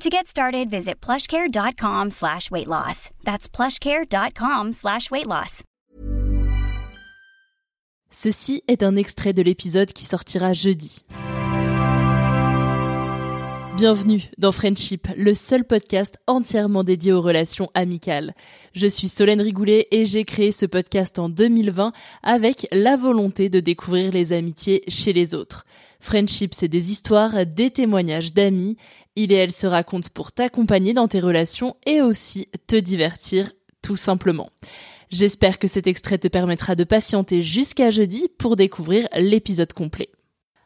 [0.00, 3.10] To get started, visit plushcare.com slash weight loss.
[3.24, 5.62] That's plushcare.com slash weight loss.
[8.10, 11.04] Ceci est un extrait de l'épisode qui sortira jeudi.
[13.76, 18.34] Bienvenue dans Friendship, le seul podcast entièrement dédié aux relations amicales.
[18.72, 23.58] Je suis Solène Rigoulet et j'ai créé ce podcast en 2020 avec la volonté de
[23.58, 25.64] découvrir les amitiés chez les autres.
[25.98, 28.76] Friendship, c'est des histoires, des témoignages d'amis.
[29.16, 33.96] Il et elle se racontent pour t'accompagner dans tes relations et aussi te divertir tout
[33.96, 34.50] simplement.
[35.10, 40.08] J'espère que cet extrait te permettra de patienter jusqu'à jeudi pour découvrir l'épisode complet.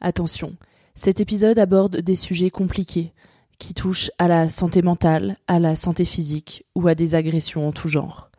[0.00, 0.56] Attention,
[0.96, 3.12] cet épisode aborde des sujets compliqués
[3.58, 7.72] qui touchent à la santé mentale, à la santé physique ou à des agressions en
[7.72, 8.30] tout genre.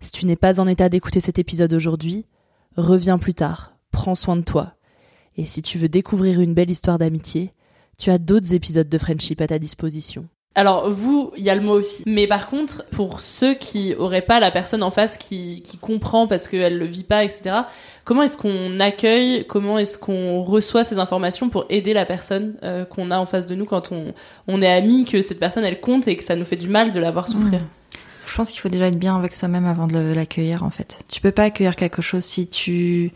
[0.00, 2.26] Si tu n'es pas en état d'écouter cet épisode aujourd'hui,
[2.76, 4.74] reviens plus tard, prends soin de toi.
[5.36, 7.52] Et si tu veux découvrir une belle histoire d'amitié,
[7.98, 10.26] tu as d'autres épisodes de Friendship à ta disposition.
[10.56, 12.04] Alors vous, il y a le mot aussi.
[12.06, 16.28] Mais par contre, pour ceux qui auraient pas la personne en face qui, qui comprend
[16.28, 17.56] parce qu'elle le vit pas, etc.
[18.04, 22.84] Comment est-ce qu'on accueille, comment est-ce qu'on reçoit ces informations pour aider la personne euh,
[22.84, 24.14] qu'on a en face de nous quand on,
[24.46, 26.92] on est amis, que cette personne elle compte et que ça nous fait du mal
[26.92, 27.60] de la voir souffrir?
[28.26, 31.04] Je pense qu'il faut déjà être bien avec soi-même avant de l'accueillir en fait.
[31.08, 33.12] Tu peux pas accueillir quelque chose si tu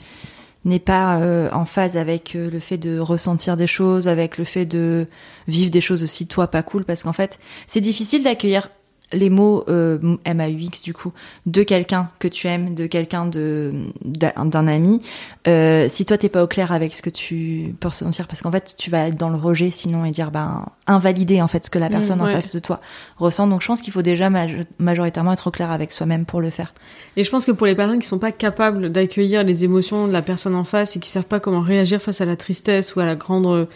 [0.64, 4.44] n'est pas euh, en phase avec euh, le fait de ressentir des choses, avec le
[4.44, 5.06] fait de
[5.46, 8.68] vivre des choses aussi toi pas cool, parce qu'en fait c'est difficile d'accueillir
[9.12, 11.12] les mots euh, MAUX du coup
[11.46, 13.72] de quelqu'un que tu aimes, de quelqu'un de
[14.04, 15.00] d'un ami,
[15.46, 18.52] euh, si toi t'es pas au clair avec ce que tu peux ressentir, parce qu'en
[18.52, 21.70] fait tu vas être dans le rejet sinon et dire ben invalider en fait ce
[21.70, 22.80] que la personne Mmh, en face de toi
[23.16, 23.46] ressent.
[23.46, 26.50] Donc je pense qu'il faut déjà maj- majoritairement être au clair avec soi-même pour le
[26.50, 26.74] faire.
[27.16, 30.12] Et je pense que pour les personnes qui sont pas capables d'accueillir les émotions de
[30.12, 33.00] la personne en face et qui savent pas comment réagir face à la tristesse ou
[33.00, 33.68] à la grande,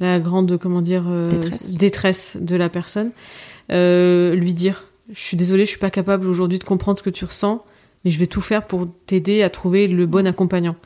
[0.00, 1.74] la grande, comment dire, euh, Détresse.
[1.74, 3.10] détresse de la personne,
[3.70, 7.10] euh, lui dire, je suis désolée, je suis pas capable aujourd'hui de comprendre ce que
[7.10, 7.64] tu ressens,
[8.04, 10.76] mais je vais tout faire pour t'aider à trouver le bon accompagnant.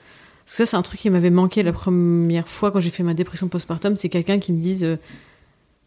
[0.45, 3.03] Parce que ça, c'est un truc qui m'avait manqué la première fois quand j'ai fait
[3.03, 4.97] ma dépression postpartum, c'est quelqu'un qui me dise, euh,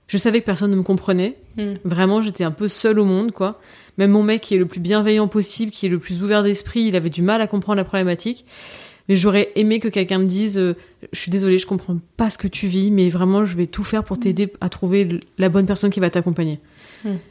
[0.08, 1.76] je savais que personne ne me comprenait, Hmm.
[1.86, 3.60] Vraiment, j'étais un peu seule au monde, quoi.
[3.98, 6.82] Même mon mec, qui est le plus bienveillant possible, qui est le plus ouvert d'esprit,
[6.82, 8.46] il avait du mal à comprendre la problématique.
[9.08, 10.76] Mais j'aurais aimé que quelqu'un me dise euh,
[11.14, 13.84] Je suis désolée, je comprends pas ce que tu vis, mais vraiment, je vais tout
[13.84, 16.60] faire pour t'aider à trouver la bonne personne qui va t'accompagner.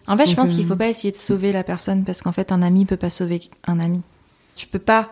[0.06, 2.32] En fait, je pense euh, qu'il faut pas essayer de sauver la personne parce qu'en
[2.32, 4.02] fait, un ami peut pas sauver un ami.
[4.56, 5.10] Tu peux pas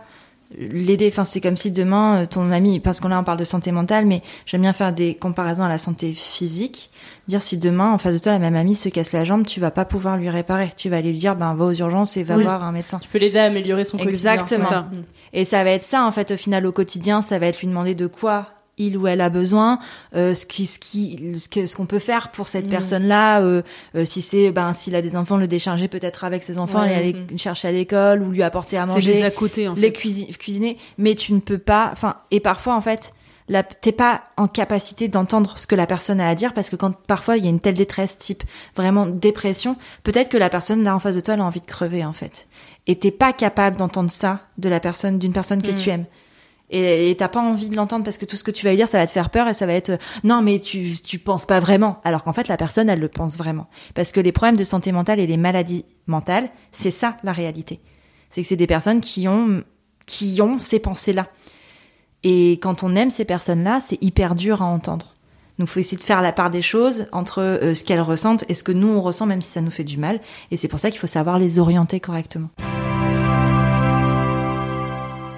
[0.56, 1.08] l'aider.
[1.08, 3.72] Enfin, c'est comme si demain, euh, ton ami, parce qu'on là, on parle de santé
[3.72, 6.90] mentale, mais j'aime bien faire des comparaisons à la santé physique.
[7.28, 9.60] Dire si demain, en face de toi, la même amie se casse la jambe, tu
[9.60, 10.70] vas pas pouvoir lui réparer.
[10.76, 12.42] Tu vas aller lui dire, ben, va aux urgences et va Oui.
[12.44, 12.98] voir un médecin.
[12.98, 14.32] Tu peux l'aider à améliorer son quotidien.
[14.34, 14.64] Exactement.
[14.64, 14.88] c'est ça.
[15.32, 17.68] Et ça va être ça, en fait, au final, au quotidien, ça va être lui
[17.68, 18.48] demander de quoi
[18.78, 19.78] il ou elle a besoin,
[20.16, 22.70] euh, ce qui, ce qui, ce que, ce qu'on peut faire pour cette Mhm.
[22.70, 23.40] personne-là.
[23.42, 23.62] euh,
[23.94, 26.94] euh, si c'est, ben, s'il a des enfants, le décharger peut-être avec ses enfants, Ouais,
[26.94, 27.38] aller mhm.
[27.38, 29.92] chercher à l'école ou lui apporter à C'est les manger, à côté, en les fait.
[29.92, 30.78] cuisi- cuisiner.
[30.98, 33.12] Mais tu ne peux pas, enfin, et parfois, en fait,
[33.82, 36.92] t'es pas en capacité d'entendre ce que la personne a à dire parce que quand
[37.06, 38.44] parfois il y a une telle détresse type
[38.76, 41.66] vraiment dépression, peut-être que la personne là en face de toi elle a envie de
[41.66, 42.46] crever en fait.
[42.86, 45.76] Et t'es pas capable d'entendre ça de la personne, d'une personne que Mm.
[45.76, 46.04] tu aimes.
[46.70, 48.88] Et t'as pas envie de l'entendre parce que tout ce que tu vas lui dire,
[48.88, 51.44] ça va te faire peur et ça va être euh, non mais tu tu penses
[51.44, 52.00] pas vraiment.
[52.02, 53.68] Alors qu'en fait la personne elle le pense vraiment.
[53.94, 57.80] Parce que les problèmes de santé mentale et les maladies mentales, c'est ça la réalité.
[58.30, 59.62] C'est que c'est des personnes qui ont,
[60.06, 61.28] qui ont ces pensées-là.
[62.22, 65.14] Et quand on aime ces personnes-là, c'est hyper dur à entendre.
[65.58, 68.54] Donc, faut essayer de faire la part des choses entre euh, ce qu'elles ressentent et
[68.54, 70.20] ce que nous on ressent, même si ça nous fait du mal.
[70.50, 72.48] Et c'est pour ça qu'il faut savoir les orienter correctement.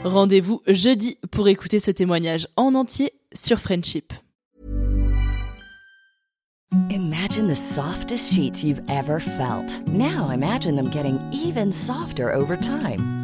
[0.04, 4.12] Rendez-vous jeudi pour écouter ce témoignage en entier sur Friendship.
[6.90, 9.80] Imagine the softest sheets you've ever felt.
[9.88, 13.23] Now imagine them getting even softer over time.